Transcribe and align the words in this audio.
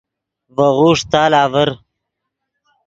ڤے 0.55 0.67
غوݰ 0.77 0.99
تال 1.11 1.33
آڤر 1.43 1.69